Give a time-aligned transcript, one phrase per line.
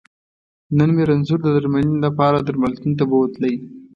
[0.77, 3.53] نن مې رنځور د درمنلې لپاره درملتون ته بوتلی